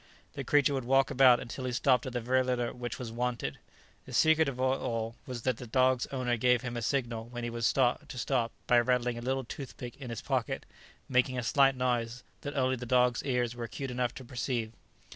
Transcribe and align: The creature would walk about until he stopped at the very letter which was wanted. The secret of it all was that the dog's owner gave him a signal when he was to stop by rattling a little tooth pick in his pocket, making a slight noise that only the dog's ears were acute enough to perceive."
The 0.33 0.43
creature 0.43 0.73
would 0.73 0.83
walk 0.85 1.11
about 1.11 1.39
until 1.39 1.65
he 1.65 1.71
stopped 1.71 2.07
at 2.07 2.13
the 2.13 2.19
very 2.21 2.41
letter 2.41 2.73
which 2.73 2.97
was 2.97 3.11
wanted. 3.11 3.59
The 4.07 4.13
secret 4.13 4.49
of 4.49 4.57
it 4.57 4.61
all 4.63 5.15
was 5.27 5.43
that 5.43 5.57
the 5.57 5.67
dog's 5.67 6.07
owner 6.07 6.37
gave 6.37 6.63
him 6.63 6.75
a 6.75 6.81
signal 6.81 7.25
when 7.27 7.43
he 7.43 7.51
was 7.51 7.71
to 7.73 7.97
stop 8.09 8.51
by 8.65 8.79
rattling 8.79 9.19
a 9.19 9.21
little 9.21 9.43
tooth 9.43 9.77
pick 9.77 9.95
in 9.97 10.09
his 10.09 10.23
pocket, 10.23 10.65
making 11.07 11.37
a 11.37 11.43
slight 11.43 11.75
noise 11.75 12.23
that 12.41 12.57
only 12.57 12.77
the 12.77 12.87
dog's 12.87 13.21
ears 13.25 13.53
were 13.55 13.65
acute 13.65 13.91
enough 13.91 14.15
to 14.15 14.25
perceive." 14.25 14.73